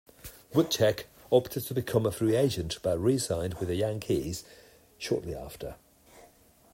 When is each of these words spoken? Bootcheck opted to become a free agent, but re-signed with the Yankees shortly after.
Bootcheck 0.51 1.03
opted 1.31 1.63
to 1.67 1.75
become 1.75 2.07
a 2.07 2.11
free 2.11 2.35
agent, 2.35 2.79
but 2.81 2.97
re-signed 2.97 3.53
with 3.59 3.67
the 3.69 3.75
Yankees 3.75 4.43
shortly 4.97 5.35
after. 5.35 5.75